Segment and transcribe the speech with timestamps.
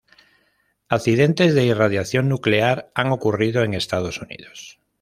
[0.89, 4.79] Accidentes de irradiación nuclear han ocurrido en Estados Unidos.